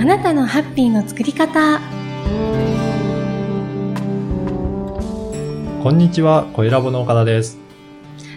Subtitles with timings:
[0.00, 1.78] あなたのハッピーの作り方
[5.82, 7.58] こんにちは、小ラボの岡田です。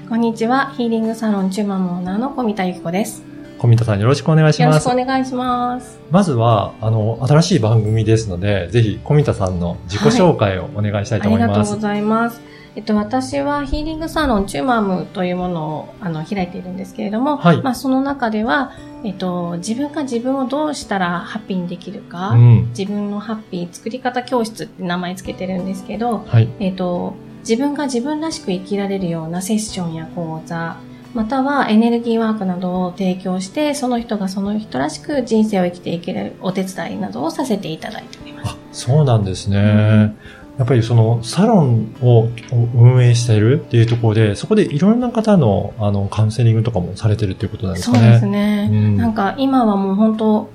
[0.09, 3.23] こんにちはヒーリングサロンチューマンオーナーの小見田由紀子です
[3.59, 5.05] 小見田さんよろしくお願いしますよろしくお。
[5.05, 11.49] 願いしますまずは、あの、新しい番組ですので、ぜひ小見田さんの自己紹介をお願いしたいと思います。
[11.49, 12.41] ありがとうございます。
[12.75, 22.69] えっと、私はヒーリングサロンチューマムというものをあの開いているんですけれども、はいまあその中では、えっと、自分が自分をどうしたらハッピーにできるか、うん。
[22.69, 26.49] 自分のハッピー作り方教室って名前つけてるんですけど、はい。
[26.59, 30.77] えっと、自分が自分らしく生きられるようなセッションや講座、
[31.13, 38.51] またはエネルギーワークなどを提供して、その人がその人らしく人生を生きていけるお手伝いなどをさせていただいております。
[38.51, 39.59] あ、そうなんですね。
[40.05, 40.17] ん
[40.57, 42.29] やっぱりそのサロンを
[42.75, 48.03] 運営しているっていうところで、そこでいろんな方のあのカウンセリングとかもされてるっていうことなんですかね。
[48.03, 48.69] そうですね。
[48.71, 50.49] うんなんか今はもう本当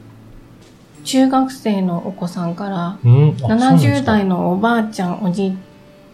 [1.09, 3.37] 中学生のお子さんから、うん。
[3.43, 4.25] あ70代。
[4.25, 5.57] のおばあちゃん、おじい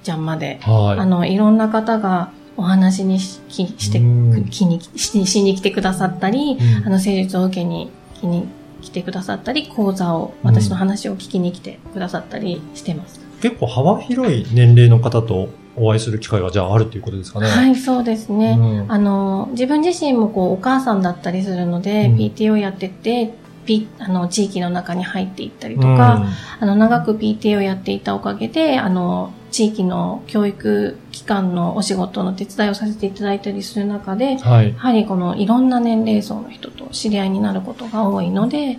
[0.03, 1.01] ちゃんまで、はい。
[1.01, 4.03] あの、いろんな方がお話にしきして、う
[4.39, 7.91] んきにししに来てくださったり、うんあの、施術を受けに
[8.21, 8.47] 来に
[8.83, 13.24] 来てくださったり、講座を、私の話を聞きに来てくださったりしてます。
[13.45, 17.47] 結構幅広い年齢の方とお会いする機会がじゃああるということですかね。
[17.47, 18.57] はい、そうですね。
[18.59, 23.35] うんあの、自分自身もこう、お母さんだったりするので、うん PTO やってて、
[23.67, 26.25] ピあの、地域の中に入っていったりとか、
[26.59, 34.75] あの、長く PTA をやっていたおかげで、あの、地域の教育機関のお仕事の手伝いをさせていただいたりする中で、うんはいや。
[34.75, 38.79] はりこのいろんな年齢層の人と知り合いになることが多いので、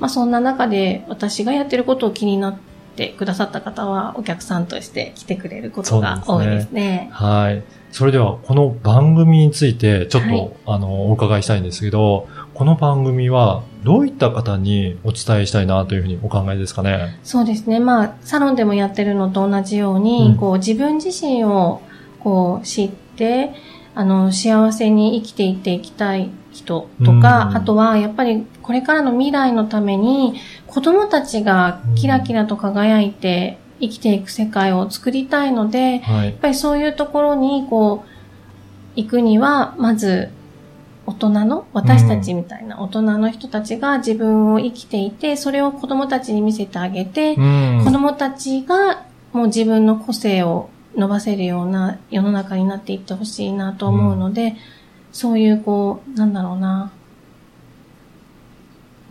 [0.00, 2.73] まあそんな中で私がやってることを気になって
[3.16, 7.08] くださった方はお客さんとして来てくれることが多いですね。
[7.12, 7.62] はい。
[7.92, 17.18] それでは、この番組について、ちょっと、はいあの、お伺いしたいんですけど、この番組は、どういった方にお伝えしたいなというふうにお考えですかね？
[17.22, 17.78] そうですね。
[17.78, 21.82] まあ、サロンでもやってるのと同じように、うんこう、自分自身を、
[22.18, 23.52] こう、知って、
[23.94, 30.34] あの、幸せに生きていっていきたい人とか、うんあとは、やっぱり、これからの未来のために、
[30.66, 36.34] 子供たちがキラキラと輝いて生きていく世界を作りたいので、はいやっ。
[36.34, 38.08] ぱりそういうところに、こう、
[38.96, 40.30] 行くには、まず、
[41.06, 54.56] 大人の、私たちみたいな大人の人たちが自分を生きていて、それを子供たちに見せてあげて、うん子供たちがもう自分の個性を伸ばせるような世の中になっていってほしいなと思うので、
[55.12, 56.92] そういうこう、なんだろうな。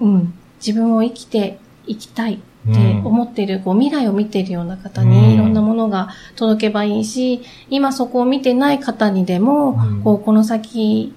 [0.01, 0.33] うん。
[0.66, 11.13] 自分を生きていきたいって思ってる、こう未来を見ているような方うんにいろんなものが届けばいいし、今そこを見てない方にでも、うんこうこの先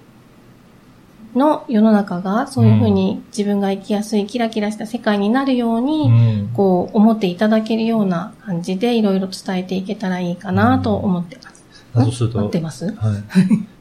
[1.36, 6.10] の世の中がそういうふうに自分が生きやすいキラキラした世界になるように、う
[6.46, 6.50] ん。
[6.54, 11.64] こう思っていただけるような感じでいろいろ伝えていけたらいいかなと思ってます。
[11.94, 12.86] だとすると、合ってます？
[12.86, 12.94] はい、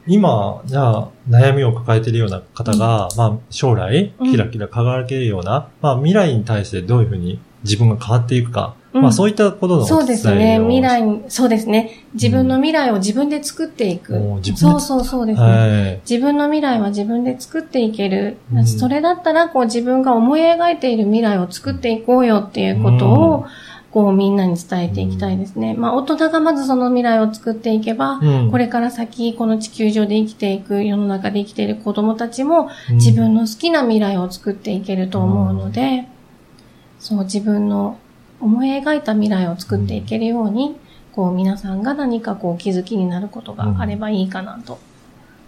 [0.14, 10.58] 今、じゃあ、悩みを抱えているような方が、まあ、将来、うんキラキラ輝けるような、まあ、未来に対してどういうふうに自分が変わっていくか、うんまあ、そういったことのそうですね。
[10.60, 12.04] 未来に、そうですね。
[12.14, 14.14] 自分の未来を自分で作っていく。
[14.14, 15.46] おー自分でそうそうそうですね。
[15.46, 16.00] はい。
[16.08, 18.38] 自分の未来は自分で作っていける。
[18.52, 23.46] うんそれだったら、こう自分が思い描いている未来を作っていこうよっていうことを、
[23.92, 25.74] こうみんなに伝えていきたいですね。
[25.74, 36.06] まあ大人がまずその未来を作っていけば、うんこれから先この地球上で生きていく、世の中で生きている子供たちも自分の好きな未来を作っていけると思うので、
[36.98, 37.98] そう自分の
[38.40, 40.76] 思い描いた未来を作っていけるように、
[41.12, 44.78] こう皆さんが何かこう気づきになることがあればいいかなと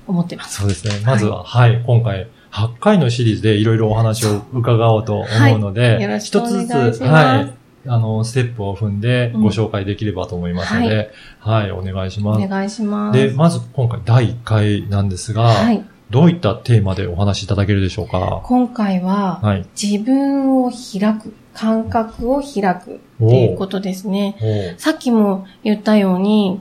[0.07, 0.61] 思ってます。
[0.61, 0.95] そうですね。
[1.05, 7.55] まずは、はい、今回、8回のシリーズでいろいろお話を伺おうと思うので、はい一つずつ、はい、
[7.87, 11.11] あの、ステップを踏んでうんご紹介できればと思いますので、
[11.41, 12.49] はい、お願いしおます。
[12.49, 13.19] 願いします。
[13.19, 15.85] で、まず今回第1回なんですが、はい。
[16.11, 18.41] どういったテーマでお話しいただけるでしょうか？
[18.45, 19.67] 今回は、はい。
[19.81, 22.95] 自分を開く、感覚を開く
[23.25, 24.75] っていうことですね。
[24.79, 26.61] さっきも言ったように、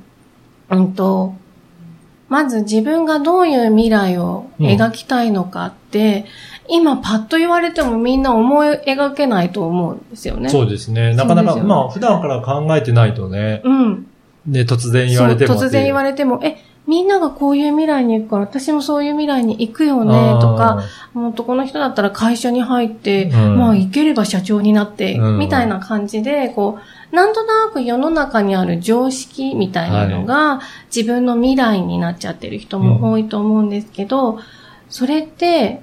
[0.69, 1.35] うんと、
[2.29, 6.25] まず自分がどういう未来を描きたいのかって、
[6.67, 10.49] 今パッと言われてもみんな思い描けないと思うんですよね。
[10.49, 11.15] そうですね。
[11.15, 14.07] なかなか、ねまあ、普段から考えてないとね、うん。
[14.45, 26.79] で、突然言われてもそう突然言われれても、え、みんながこういう未来に行くから、私もそういう未来に行くよね、とか、、もう男の人だったら会社に入って、うんまあ行ければ社長になって、うんみたいな感じで、こ
[27.11, 30.61] う、なんとなく世の中にある常識みたいなのが、
[30.95, 34.39] 自分の未来になっちゃってる人も多いと思うんですけど、
[34.89, 35.81] それって、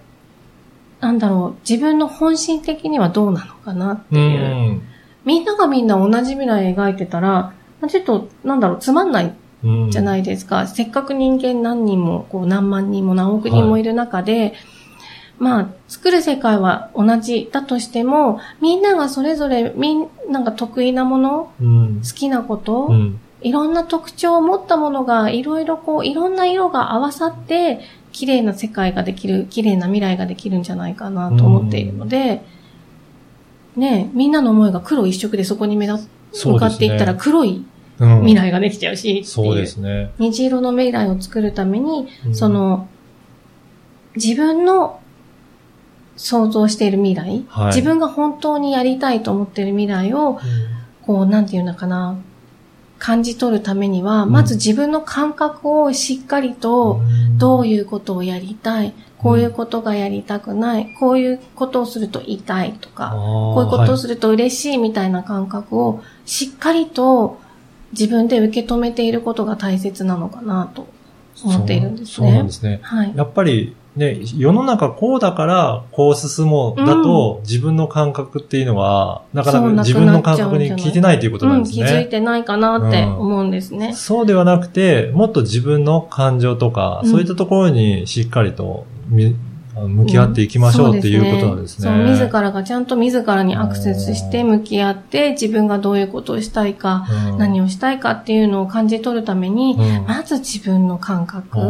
[1.01, 4.73] なんだろう、自分の本心的にはどうなのかなってういう。
[4.73, 4.83] ん。
[5.27, 7.53] みんながみんな同じ未来描いてたら、
[7.89, 9.35] ちょっと、なんだろう、つまんないうん。
[9.91, 10.67] じゃないですか。
[10.67, 14.55] せっかく人間何人も、こう何万人も何億人もいる中で、
[15.39, 22.03] まあ、作る世界は同じだとしても、みんながそれぞれ、みんなが得意なもの、うん。
[22.05, 23.21] 好きなこと、うん。
[23.41, 27.81] いろんな特徴を持ったものが、いろいろこう、いろんな色が合わさって、
[28.13, 32.43] 綺麗な世界ができる、綺麗な未来ができるんじゃないかなと思っているので、
[33.77, 36.09] ねえみんなの思いが黒一色でそこに目立
[36.45, 37.67] 向かっていったら黒いうん
[37.99, 39.27] 未来ができちゃうし、う。
[39.27, 40.11] そうですね。
[40.19, 42.35] 虹色の未来を作るために、うん。
[42.35, 42.89] その、
[44.17, 45.01] 自分の
[46.17, 47.67] 想像している未来、はい。
[47.69, 50.41] 自分が本当にやりたいと思っている未来を、
[51.03, 52.17] こう、なんていうのかな、
[52.99, 54.33] 感じ取るためには、うん。
[54.33, 57.01] まず自分の感覚をしっかりと、
[57.39, 67.39] どういうことをやりたい、こういうことがやりたくない、こういうことをすると痛いとか、ここういうことをすると嬉しいみたいな感覚をしっかりと
[67.99, 70.87] 自分で受け止めていることが大切なのかなと
[71.45, 72.53] 思っているんですそうそうなんねで。
[72.53, 72.81] すね。
[72.83, 73.13] はい。
[73.15, 81.87] やっぱりね、世の中こうだからこう進もうだと、自分の感覚っていうのは、なかなか自分の感覚に聞いてないということなんうん、ですね。
[81.87, 83.93] 気づいてないかなって思うんですね。
[83.95, 88.87] そうではなくて、もっと自分の感情とか、うんそういったところにしっかりと
[89.77, 91.89] 向き合っていきましょうっていうことなんですね。
[91.89, 97.39] そう自らがちゃんと自らにアクセスして向き合って、自分がどういうことをしたいか、うん。
[97.39, 100.07] 何をしたいかっていうのを感じ取るために、うん。
[100.07, 101.63] まず自分の感覚、う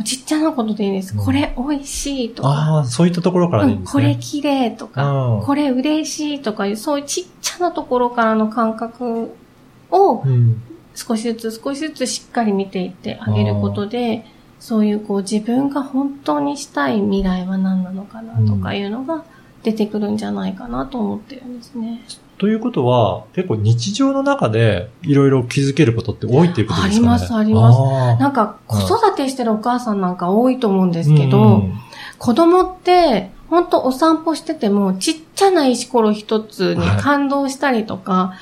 [0.00, 0.04] ん。
[0.04, 1.14] ちっちゃなことでいいです。
[1.14, 1.24] うん。
[1.24, 4.18] これ美味しいとか、ああ、そういったところからでいいんですうんこれね。
[4.20, 5.42] 綺麗とか、うん。
[5.42, 9.34] これ嬉しいとかいう、そういうちっちゃなところからの感覚
[9.90, 10.62] をうん。
[10.98, 14.24] 少しずつ少しずつしっかり見ていってあげることで、
[14.60, 19.24] そういうこう自分が本当にしたい未来は何なのかなとかいうのが
[19.62, 22.02] 出てくるんじゃないかなと思ってるんですね。
[22.38, 27.08] ということは、結構日常の中でいろいろ気づけることって多いっていうことですかね？
[27.08, 27.72] ありますありま
[28.16, 28.20] す。
[28.20, 31.74] なんか子育てしてるお母さんなんか多いと思うんですけど、うん。
[32.18, 38.34] 子供って、ほんとお散歩してても、ちっちゃな石ころ一つに感動したりとか、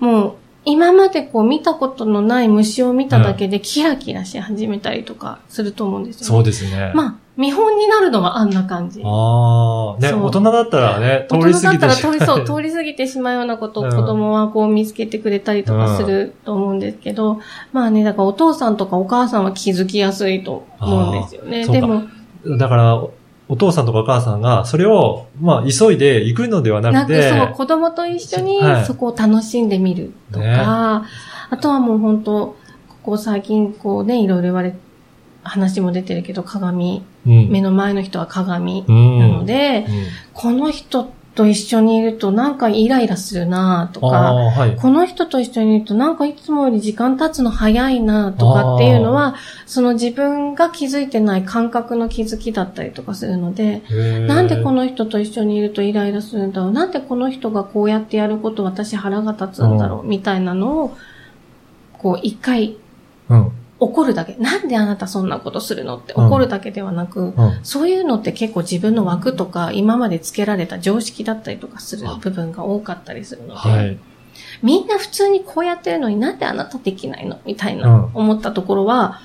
[0.00, 0.34] もう、
[0.68, 6.26] 今までこう見たことのない虫を見ただけでキラキラし始めたりとかすると思うんですよ、ね。
[6.26, 6.92] そうですね。
[6.94, 9.00] まあ、見本になるのはあんな感じ。
[9.02, 13.90] ああ、ね、大人だったらね、通大り過ぎて人だったら通り、しまそう、通り過ぎてしまうようなことを うん。
[13.90, 17.40] 子供はこう見つけてくれたりとかすると思うんですけど、
[17.72, 21.66] まあね、だからお父さんとかお母さんは気づきやすいと思うんですよね。
[21.66, 22.02] でも、
[22.58, 23.02] だから、
[23.48, 28.84] お父さんとかお母さんが、それを、まあ、急いで行くのではななくくて、そう、子供と一緒にはい。
[28.84, 30.56] そこを楽しんでみるとか、ね。
[31.50, 32.56] あとはもう本当、
[32.88, 34.76] ここ最近こうね、いろいろ言われ、
[35.42, 37.48] 話も出てるけど、鏡、うん。
[37.48, 39.18] 目の前の人は鏡うん。
[39.18, 40.04] なので、うん。
[40.34, 44.76] この人と一緒にいるとなんかイライラするなとあか、あ、はい。
[44.76, 53.82] この人と一緒にいるとなんかいつもより時間経つの早いなとかっていうのは、その自分が気づいてない感覚の気づきだったりとかするので、
[54.26, 60.96] なんでこの、の人と一緒にいるとイライラするんだろうなんでこの人がこうやってやること私腹が立つんだろうみたいなのを、
[61.92, 62.76] こう一回
[63.28, 63.52] うん。
[63.80, 64.34] 怒るだけ。
[64.36, 67.60] なんであなたそんなことするのってうん怒るだけではなく、うん。
[67.62, 73.98] そういうのって結構自分の枠とか今までつけられた常識だったりとかする部分が多かったりするので、はい。
[74.62, 77.40] みんな普通にこうやってるのになんであなたできないの？
[77.44, 79.20] みたいなうん思ったところは、あ、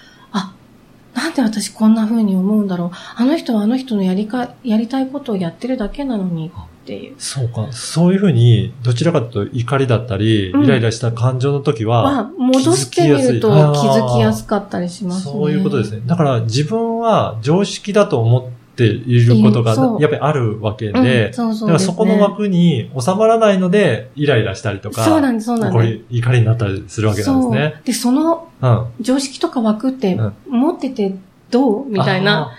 [1.24, 6.51] なんで私こんな風に思うんだろうあの人はあの人のやりか、やりたいことをやってるだけなのに
[6.84, 7.15] っていう。
[7.18, 7.72] そうか。
[7.72, 15.32] そういうふうに、どちらかというと怒りだったり、うんイライラした感情の時は、は、戻してみると気づきやすかったりしますね。
[15.32, 16.01] そういうことですね。
[16.06, 25.94] だから自分は常識だと思っていることがやっぱりあるわけうんで、そこの枠に収まらないので、イライラしたりとか、そうなんです、そうなん怒です。
[26.10, 27.82] り、怒りになったりするわけなんですね。
[27.86, 28.88] で、そのうん。
[29.01, 31.15] 常識とか枠ってうん持ってて
[31.51, 32.51] どうみたいな？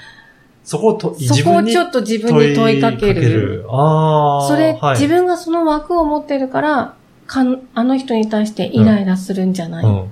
[0.63, 3.67] そこをと、そこをちょっと自分に問いかける。
[3.69, 4.49] ああ。
[4.49, 6.95] それ、はい、自分がその枠を持ってるから、
[7.27, 9.85] かんあの人に対してイライラするんじゃない？
[9.85, 10.11] うん。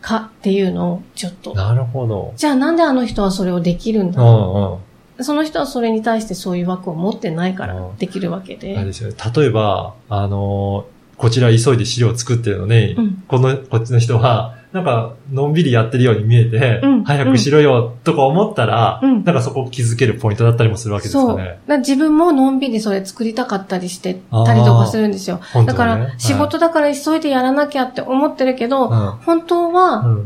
[0.00, 1.54] かっていうのをちょっと。
[1.54, 2.32] なるほど。
[2.36, 4.22] じゃあなんであの人はそれをできるんうだ？
[4.22, 4.72] ろんうん。
[4.74, 4.78] う
[5.20, 8.84] その人はそれに対してそういう枠を持ってないからうんできるわけあれで。
[8.84, 9.16] ですよね。
[9.36, 21.28] 例えば、あのーこちら急いで資料を作ってるのに、うんこの、こっちの人は、なんか、のんびりやってるように見えて、うん早くしろよ、とか思ったら、うんなんかそこを気づけるポイントだったりもするわけですそう。
[21.28, 21.54] だかねか。
[21.68, 25.40] ら自分ものんびりそれ作りたかったりしてたりとかするんですよ。
[25.64, 30.16] だから仕事だから急いでやらなきゃって思ってるけど、はい本当は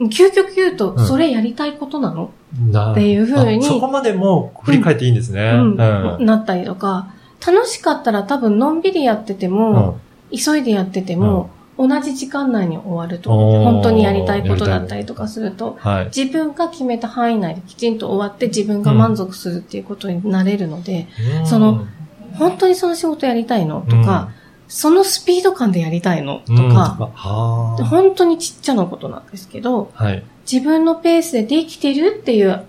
[0.00, 2.30] 究極言うと、うんそれやりたいことなの、
[2.70, 5.52] なっていう風にあそこまでも振り返っていいんですね。
[5.54, 5.70] うん。
[5.72, 6.24] うん。
[6.24, 7.08] なったりとか、
[7.46, 9.98] 楽しかったら多分のんびりやってても、
[10.32, 13.30] 急いでやってても、同じ時間内に終わると。
[13.30, 16.04] 本当にやりたいことだったりとかすると、はい。
[16.06, 21.08] 自分が決めた範囲内できちんと終わって自分が満足するっていうことになれるので、
[21.40, 21.46] うん。
[21.46, 21.86] その、
[22.34, 23.84] 本当にその仕事やりたいの？
[23.88, 24.30] とか、
[24.68, 26.40] そのスピード感でやりたいの？
[26.46, 26.68] とうん。
[26.70, 30.22] か、はあ本当にちっちゃなことなんですけど、はい。
[30.50, 32.64] 自分のペースでできてるっていう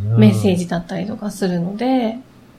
[0.00, 0.18] うん。
[0.18, 2.18] メッセージだったりとかするので、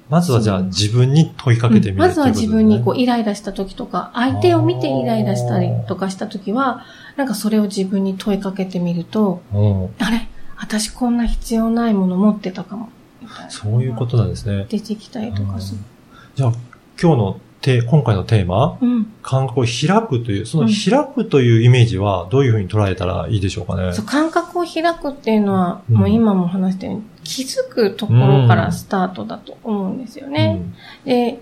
[0.10, 6.84] まずはじゃあ自分に問いかけてみるまずは自分にこううイライラした時とか、相手を見てイライラしたりとかした時は、
[7.16, 9.86] なんかそれを自分に問いかけてみると、うん。
[10.00, 10.28] あれ？
[10.58, 12.90] 私こんな必要ないもの持ってたかも。
[13.50, 14.66] そういうことなんですね。
[14.70, 15.82] 出てきたりとかする。
[16.36, 16.54] じゃあ
[17.02, 19.14] 今日のテ今回のテーマ、うん。
[19.22, 23.94] 感覚を開くという、そのうん開くというイメージはどういうふうに捉えたらいいでしょうかね？
[23.94, 30.62] そう、感覚を開くっていうのは、うんもう今も話したように、気づくところからスタートだと思うんですよね。
[31.04, 31.40] で、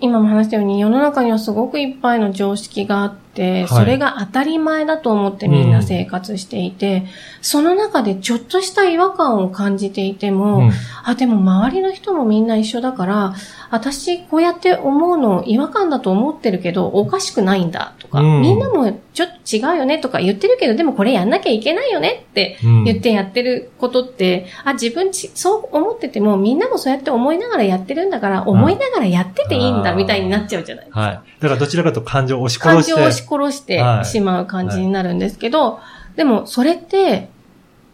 [0.00, 3.23] 今も話したように世の中にはすごくいっぱいの常識があって、はい
[3.68, 7.06] それが当たり前だと思ってみんな生活していて、
[7.40, 10.72] その中でちょっとした違和感を感じていても、うん。
[11.04, 13.34] あ、でも周りの人もみんな一緒だから、
[13.70, 31.00] 私こうやって思うの違和感だと思ってるけど、おかしくないんだとか、うんみんなもちょっと違うよねとか言ってるけど、でもこれやんなきゃいけないよねってうん言ってやってることって、あ、自分ち、そう思ってても、みんなもそうやって思いながらやってるんだから、思いながらやってていいんだ、みたいになっちゃうじゃないですか。
[31.00, 31.20] はい。
[31.40, 32.92] だからどちらかと感情を押し殺して。
[32.92, 34.04] 感情を押し殺してはい。
[34.04, 35.80] しまう感じになるんですけど、
[36.16, 37.28] でも、それって、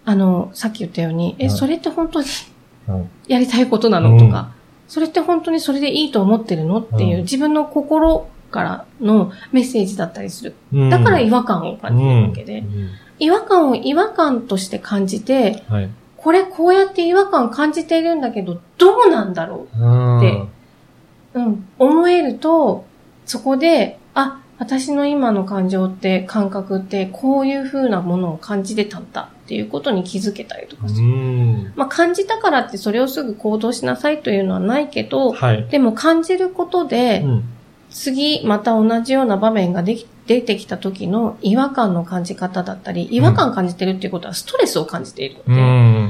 [0.04, 1.56] あの、さっき言ったように、え、はい。
[1.56, 2.26] それって本当に
[2.88, 4.52] うんやりたいことなのとか、
[4.88, 7.22] それって本当にそれでいいと思ってるのっていう、うん。
[7.22, 10.54] 自分の心からのメッセージだったりする。
[10.72, 10.90] うん。
[10.90, 12.90] だから違和感を感じるわけで、うん。
[13.18, 15.90] 違和感を違和感として感じて、はい。
[16.16, 20.48] これこうやって違和感感じているんだけど、どうなんだろうんでう
[21.34, 22.84] うん、思えると、
[23.24, 31.02] そこで、あ、私の今の感情って、感覚って、こういう風なものを感じてたんだっていうことに気づけたりとかすうる。
[31.02, 31.72] ん。
[31.76, 35.66] まあ、感じたからってそれをすぐ行動しなさいというのはないけど、はい。
[35.70, 37.44] でも感じることで、うん
[37.90, 45.62] 次また同じような場面ができ出てきた時の違和感の感じ方だったり、違和感感じてるっていうことはストレスを感じているのうで、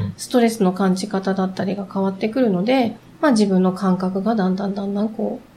[0.08, 0.14] ん。
[0.18, 5.49] ストレスの感じ方だったりが変わってくるので、まあ自分の感覚がだんだんだんだんこう、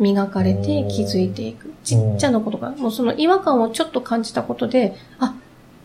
[0.00, 1.72] 磨かれて気づいていく。
[1.84, 5.34] ちっちゃなことが、もうその違和感をちょっと感じたことで、あ、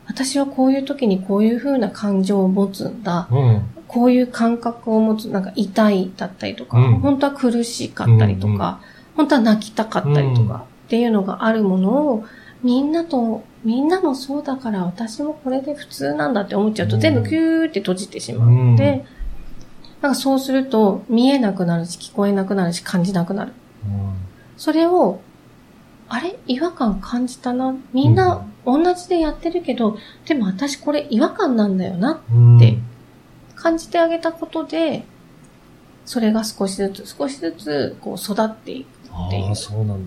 [0.08, 3.28] 私はこういう時にこういう風な感情を持つんだ。
[3.32, 3.62] うん。
[3.88, 8.76] こういう感覚を持つ、なんか痛いだったりとか、うん本当は苦しかったりとか、うんうん
[9.16, 12.26] 本当は泣きたかったりとか、っていうのがあるものを、
[12.64, 19.16] みんなと、みんなもそうだから私もこれで普通なんだって思っちゃうと、うん全部キューって閉じてしまうので、うん
[20.02, 23.54] なんかそうすると見えなくなるし、聞こえなくなるし、感じなくなる。
[24.58, 25.20] それを、
[26.08, 26.38] あれ？
[26.48, 27.76] 違和感感じたな？
[27.92, 32.78] みんな同じでやってるけど、でも私これ違和感なんだよなうんで
[33.56, 35.04] 感じてあげたことで、
[36.06, 39.56] それが少しずつ少しずつこう育っていくっていう。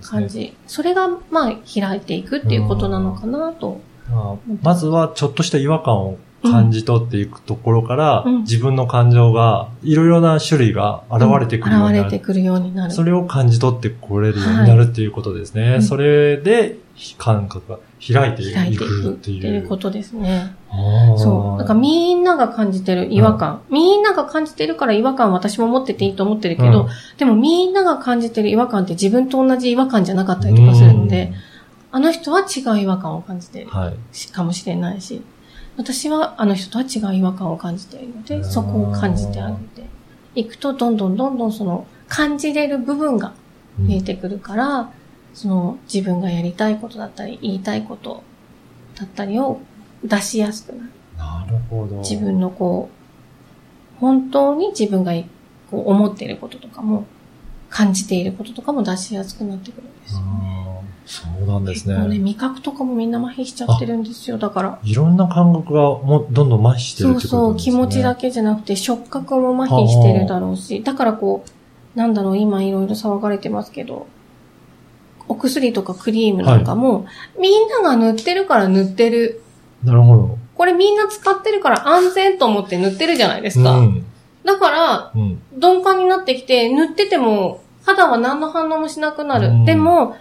[0.03, 0.57] 感じ。
[0.67, 3.81] それがまあ開いていくっていうことなのかなと。
[4.09, 12.07] まあまずはちょっとした違和感を感じ取っていくところから、うん自分の感情がいろいろな種類が現れてくるようになる。
[12.07, 12.93] 現れてくるようになる。
[12.93, 15.75] それを感じ取ってこれるようになるっていうことですね。
[15.77, 16.79] うんそれで
[17.17, 19.55] 感覚が開いて開いていいくってていう。
[19.55, 20.55] いうことですね。
[21.17, 21.59] そう。
[21.59, 23.63] だからみんなが感じてる違和感。
[23.71, 31.33] みんなが感じてるから違和感私も持ってていいと思ってるけど、うんでもみんなが感じてる違和感って自分と同じ違和感じゃなかったりとかするので、
[31.91, 33.69] あの人は違う違和感を感じてる
[34.33, 35.23] かもしれないし、
[35.79, 39.89] 私はあの人とは違う違和感を感じているので、そこを感じてあげて
[40.35, 43.33] いくと、どんどんどんどんその感じれる部分が
[43.79, 44.91] 見えてくるから、
[45.35, 48.25] その自分がやりたいことだったり、言いたいこと
[48.97, 49.61] だったりを
[50.03, 50.91] 出しやすくなる。
[51.17, 51.99] なるほど。
[51.99, 52.91] 自分のこ
[53.97, 55.13] う、本当に自分が
[55.71, 57.07] こう思っていることとかも、
[57.71, 60.58] 感じていることとかも出しやすくなってくるんですよね。
[61.09, 62.19] そうなんですね、ね。
[62.19, 64.37] 味覚とかもみんな麻痺しちゃってるんですよ。
[64.37, 67.73] だから、いろんな感覚がもうどんどん麻痺してるってことそうそう、ですね。
[67.73, 74.07] 気持ちだけじゃなくて触覚も麻痺してるだろうし、だからこう、なんだろう、今いろいろ騒がれてますけど、
[75.29, 77.07] お薬とかクリームなんかも、
[77.41, 79.41] みんなが塗ってるから塗ってる。
[79.83, 80.39] なるほど。
[80.57, 83.79] これみんな使ってるから安全と思って塗ってるじゃないですか。
[83.79, 84.05] うん。
[84.45, 85.41] だから、うん。
[85.53, 89.49] 鈍感になってきて、塗ってても肌は何の反応もしなくなる。
[89.49, 90.17] うんでも、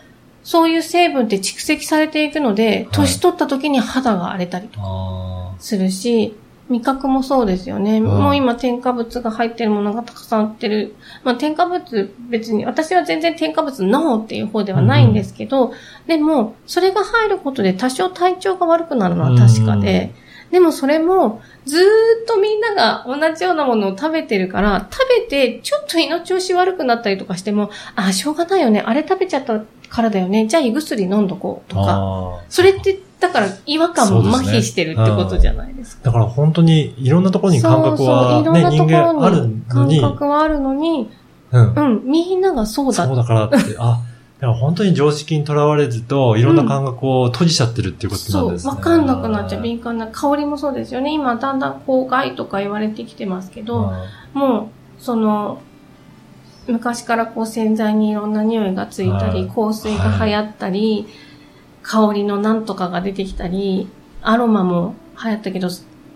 [0.48, 2.88] そういう成分って蓄積されていくので、い。
[2.94, 6.38] 年取った時に肌が荒れたりとかあするし、
[6.70, 8.00] 味覚もそうですよね。
[8.00, 8.06] ん。
[8.06, 10.96] もう今添加物が入ってるものがたくさん売ってる。
[11.26, 15.74] まあ添加物別に、私は全然添加物ノーっていう方ではないんですけど、
[16.08, 20.14] でも、それが入ることで多少体調が悪くなるのは確かで、
[20.52, 21.84] でもそれも、ずーっ
[22.26, 28.82] とみんなが同じようなものを食べてるから、食べてちょっと胃の調子悪くなったりとかしても、あ、しょうがないよね。
[28.86, 30.48] あれ食べちゃったからだよね。
[30.48, 31.86] じゃあ胃薬飲んどこうとか。
[31.88, 36.04] あそれって、だから違和感も麻痺してるってことじゃないですか。
[36.06, 41.10] だから本当にいろんなところに感覚はね、そうそういろんなと人ころ間あるにのに、感覚はあるのに、
[41.52, 41.82] うんう。
[41.82, 44.00] ん、みんながそうだそうだからって、あ、
[44.40, 48.72] だから本当に常識にとらわれずと、いろんな感覚を閉じちゃってるっていうことそう、なんですね。
[48.72, 49.64] わかんなくなっちゃう。
[49.64, 51.12] 敏感な香りもそうですよね。
[51.12, 53.94] 今、だんだんこう、害とか言われてきてますけど、
[54.34, 55.62] もう、その、
[56.68, 61.08] 昔からこう洗剤にいろんな匂いがついたり、はい香水が流行ったり、
[61.82, 63.88] 香りのなんとかが出てきたり、
[64.22, 65.70] アロマも流行ったけど、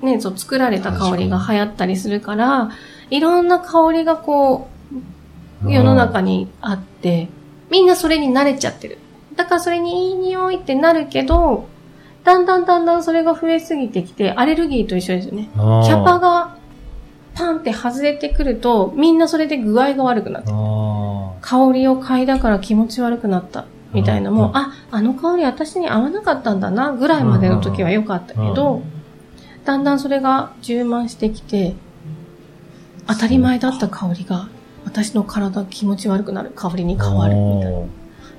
[0.04, 2.70] ね、そう作られた香りが流行ったりするから、
[3.10, 4.68] いろんな香りがこ
[5.64, 7.30] う、世の中にあって、
[7.72, 9.00] みんなそれに慣れちゃってる。
[9.36, 11.66] だからそれにいい匂いってなるけど、
[12.24, 15.50] だんだんだんだんそれが増えすぎてきて、アレルギーと一緒ですよね。
[15.54, 16.58] キャパが
[17.34, 23.66] パンって外れてくると、みんなそれで具合が悪くなって、あ香りを嗅いだから気持ち悪くなった。
[23.94, 28.82] みたいなもう、うんあ、あの香り私に合わなかったんだな、ぐらいまでの時は良かったけど、
[29.66, 31.76] だんだんそれが充満してきて、
[33.08, 34.48] 当たり前だった香りが、
[34.86, 37.80] 私の体気持ち悪くなる香りにー変わるみたいな。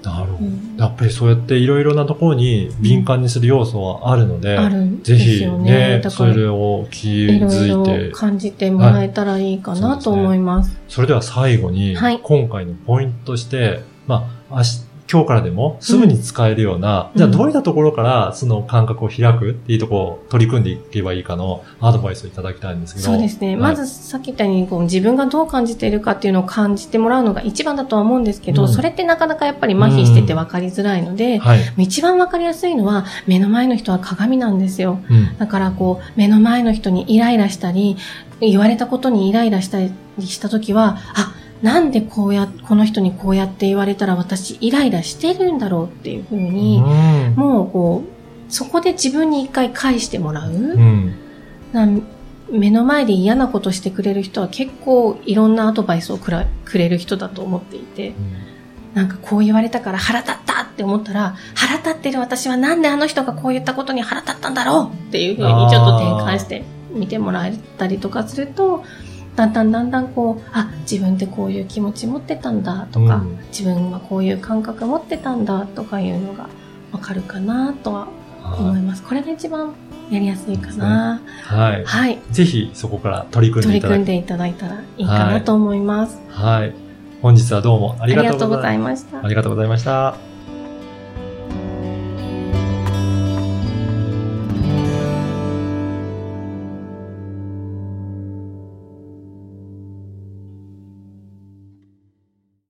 [0.03, 0.45] なるほど。
[0.45, 6.01] うんやっぱりそうやっていろいろなところに敏感にする要素はあるので、あるんぜひね。
[6.01, 10.77] ね、それを気いろいづいてろ、感じてもらえたらいいかなと思います。
[10.89, 23.07] それでは最後に、はい今回のポイントとして、まあ、明日今日からでもすぐに使えるような、うんじゃあどういったところからその感覚を開くっていうところを取り組んでいけばいいかのアドバイスをいただきたいんですけど。
[23.07, 23.49] そうですね。
[23.49, 31.61] はいまずさっき言ったようにこう自分がどう感じているかっていうのを感じてもらうのが一番だとは思うんですけど、うんそれってなかなかやっぱり麻痺してて分かりづらいので、はい。
[31.79, 35.01] 一番分かりやすいのは目の前の人は鏡なんですよ。
[35.11, 35.37] うん。
[35.38, 37.97] だからこう目の前の人にイライラしたり、
[38.41, 50.53] 言われたことにイライラしたりしたときは、あ、なんでこうや、この人にこうやって言われたら私イライラしてるんだろうっていうふうに、うんもうこう、そこで自分に一回返してもらう。
[50.53, 51.14] うん。
[51.72, 51.88] な
[52.51, 58.12] 目の前で嫌なことしてくれる人は結構いろんなアドバイスをくらくれる人だと思っていて、
[58.92, 68.85] なんかこう言われたから腹立ったって思ったら、腹立ってる私はなんであの人がこう言ったことに腹立ったんだろうっていうふうにちょっと転換して見てもらえたりとかすると、
[69.37, 76.49] だんだんだんだんこう、あ、自分ってこういう気持ち持ってたんだとか、うん自分はこういう感覚持ってたんだとかいうのが
[76.90, 78.09] わかるかなとは
[78.59, 79.03] 思います。
[79.03, 79.75] これが一番
[80.11, 81.21] やりやすいかな。
[81.42, 81.85] はい。
[81.85, 82.18] はい。
[82.31, 86.18] ぜひそこから取り組ん取りでいただき組んでいただいたらいいかなと思います。
[86.31, 86.75] はい。
[87.21, 88.07] 本日はどうもあ。
[88.07, 89.23] りがとうございました。
[89.23, 90.32] ありがとうございました。